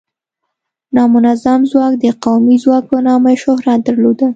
[0.95, 4.27] نامنظم ځواک د قومي ځواک په نامه شهرت درلوده.